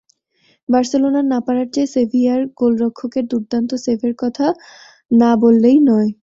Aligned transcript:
বার্সেলোনার 0.69 1.25
না 1.25 1.39
পারার 1.45 1.67
চেয়ে 1.73 1.91
সেভিয়ার 1.93 2.41
গোলরক্ষকের 2.59 3.25
দুর্দান্ত 3.31 3.71
সেভের 3.85 4.13
কথা 4.21 4.47
না 5.11 5.31
বললেই 5.43 5.77
নয়। 5.89 6.09